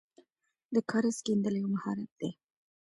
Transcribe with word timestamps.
د 0.73 0.75
کاریز 0.89 1.17
کیندل 1.25 1.53
یو 1.61 1.67
مهارت 1.75 2.09
دی. 2.19 2.31